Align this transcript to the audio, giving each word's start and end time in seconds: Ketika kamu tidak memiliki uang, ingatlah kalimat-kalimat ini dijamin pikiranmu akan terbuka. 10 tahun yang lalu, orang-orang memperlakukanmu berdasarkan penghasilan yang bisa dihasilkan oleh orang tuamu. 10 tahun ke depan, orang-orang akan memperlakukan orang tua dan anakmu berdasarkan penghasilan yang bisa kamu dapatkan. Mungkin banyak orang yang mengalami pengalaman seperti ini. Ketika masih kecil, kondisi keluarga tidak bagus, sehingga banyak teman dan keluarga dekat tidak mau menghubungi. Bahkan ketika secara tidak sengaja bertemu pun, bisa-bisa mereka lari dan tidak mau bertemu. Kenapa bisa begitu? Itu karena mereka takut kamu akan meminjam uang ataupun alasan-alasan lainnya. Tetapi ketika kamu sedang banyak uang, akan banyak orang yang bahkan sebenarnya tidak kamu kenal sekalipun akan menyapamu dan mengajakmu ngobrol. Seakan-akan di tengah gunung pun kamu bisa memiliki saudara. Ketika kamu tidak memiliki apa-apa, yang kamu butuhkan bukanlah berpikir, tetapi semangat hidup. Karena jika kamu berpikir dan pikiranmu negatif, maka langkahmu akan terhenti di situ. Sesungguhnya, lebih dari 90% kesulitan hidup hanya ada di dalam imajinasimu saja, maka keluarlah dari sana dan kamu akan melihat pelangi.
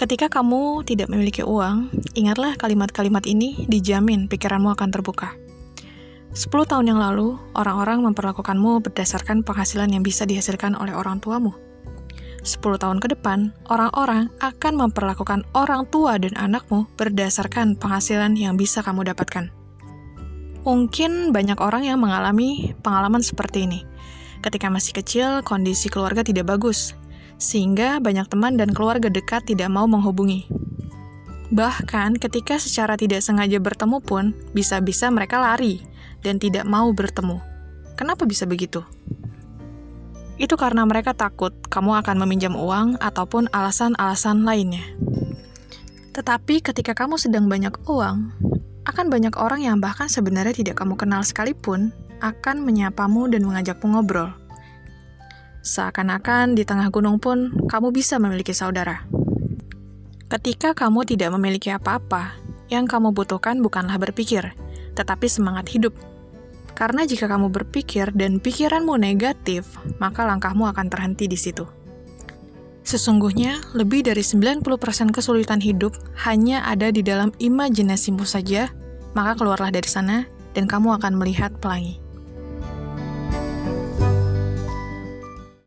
Ketika 0.00 0.32
kamu 0.32 0.80
tidak 0.88 1.12
memiliki 1.12 1.44
uang, 1.44 1.92
ingatlah 2.16 2.56
kalimat-kalimat 2.56 3.20
ini 3.28 3.68
dijamin 3.68 4.32
pikiranmu 4.32 4.72
akan 4.72 4.88
terbuka. 4.88 5.36
10 6.32 6.48
tahun 6.48 6.88
yang 6.88 6.96
lalu, 6.96 7.36
orang-orang 7.52 8.08
memperlakukanmu 8.08 8.80
berdasarkan 8.80 9.44
penghasilan 9.44 9.92
yang 9.92 10.00
bisa 10.00 10.24
dihasilkan 10.24 10.72
oleh 10.72 10.96
orang 10.96 11.20
tuamu. 11.20 11.52
10 12.40 12.80
tahun 12.80 12.96
ke 12.96 13.12
depan, 13.12 13.52
orang-orang 13.68 14.32
akan 14.40 14.88
memperlakukan 14.88 15.44
orang 15.52 15.84
tua 15.92 16.16
dan 16.16 16.32
anakmu 16.32 16.88
berdasarkan 16.96 17.76
penghasilan 17.76 18.40
yang 18.40 18.56
bisa 18.56 18.80
kamu 18.80 19.04
dapatkan. 19.12 19.52
Mungkin 20.64 21.28
banyak 21.28 21.60
orang 21.60 21.84
yang 21.84 22.00
mengalami 22.00 22.72
pengalaman 22.80 23.20
seperti 23.20 23.68
ini. 23.68 23.84
Ketika 24.40 24.72
masih 24.72 24.96
kecil, 24.96 25.44
kondisi 25.44 25.92
keluarga 25.92 26.24
tidak 26.24 26.48
bagus, 26.48 26.96
sehingga 27.40 27.98
banyak 27.98 28.28
teman 28.28 28.60
dan 28.60 28.70
keluarga 28.76 29.08
dekat 29.08 29.48
tidak 29.48 29.72
mau 29.72 29.88
menghubungi. 29.88 30.46
Bahkan 31.50 32.20
ketika 32.22 32.62
secara 32.62 32.94
tidak 32.94 33.26
sengaja 33.26 33.58
bertemu 33.58 33.98
pun, 33.98 34.36
bisa-bisa 34.54 35.10
mereka 35.10 35.42
lari 35.42 35.82
dan 36.22 36.38
tidak 36.38 36.62
mau 36.68 36.92
bertemu. 36.94 37.42
Kenapa 37.98 38.22
bisa 38.28 38.46
begitu? 38.46 38.86
Itu 40.38 40.54
karena 40.56 40.86
mereka 40.86 41.12
takut 41.12 41.52
kamu 41.66 42.00
akan 42.00 42.16
meminjam 42.22 42.54
uang 42.54 43.02
ataupun 43.02 43.50
alasan-alasan 43.50 44.46
lainnya. 44.46 44.84
Tetapi 46.14 46.64
ketika 46.64 46.96
kamu 46.96 47.20
sedang 47.20 47.50
banyak 47.50 47.76
uang, 47.84 48.30
akan 48.88 49.06
banyak 49.12 49.34
orang 49.36 49.60
yang 49.60 49.76
bahkan 49.82 50.08
sebenarnya 50.08 50.56
tidak 50.56 50.80
kamu 50.80 50.96
kenal 50.96 51.20
sekalipun 51.20 51.92
akan 52.24 52.62
menyapamu 52.64 53.28
dan 53.28 53.44
mengajakmu 53.44 53.96
ngobrol. 53.96 54.32
Seakan-akan 55.70 56.58
di 56.58 56.66
tengah 56.66 56.90
gunung 56.90 57.22
pun 57.22 57.54
kamu 57.70 57.94
bisa 57.94 58.18
memiliki 58.18 58.50
saudara. 58.50 59.06
Ketika 60.26 60.74
kamu 60.74 61.06
tidak 61.06 61.30
memiliki 61.38 61.70
apa-apa, 61.70 62.34
yang 62.74 62.90
kamu 62.90 63.14
butuhkan 63.14 63.62
bukanlah 63.62 63.94
berpikir, 64.02 64.50
tetapi 64.98 65.30
semangat 65.30 65.70
hidup. 65.70 65.94
Karena 66.74 67.06
jika 67.06 67.30
kamu 67.30 67.54
berpikir 67.54 68.10
dan 68.18 68.42
pikiranmu 68.42 68.98
negatif, 68.98 69.78
maka 70.02 70.26
langkahmu 70.26 70.66
akan 70.74 70.90
terhenti 70.90 71.30
di 71.30 71.38
situ. 71.38 71.62
Sesungguhnya, 72.82 73.62
lebih 73.70 74.02
dari 74.02 74.26
90% 74.26 74.66
kesulitan 75.14 75.62
hidup 75.62 75.94
hanya 76.26 76.66
ada 76.66 76.90
di 76.90 77.06
dalam 77.06 77.30
imajinasimu 77.38 78.26
saja, 78.26 78.74
maka 79.14 79.38
keluarlah 79.38 79.70
dari 79.70 79.86
sana 79.86 80.26
dan 80.50 80.66
kamu 80.66 80.98
akan 80.98 81.14
melihat 81.14 81.54
pelangi. 81.62 81.99